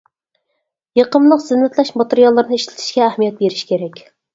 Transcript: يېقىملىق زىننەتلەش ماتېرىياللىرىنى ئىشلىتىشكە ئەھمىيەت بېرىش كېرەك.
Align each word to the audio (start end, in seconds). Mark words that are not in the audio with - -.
يېقىملىق 1.01 1.45
زىننەتلەش 1.45 1.95
ماتېرىياللىرىنى 2.03 2.61
ئىشلىتىشكە 2.63 3.09
ئەھمىيەت 3.13 3.41
بېرىش 3.45 3.67
كېرەك. 3.75 4.07